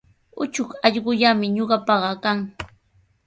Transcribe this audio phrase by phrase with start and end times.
[0.41, 2.39] Uchuk allqullami ñuqapaqa kan.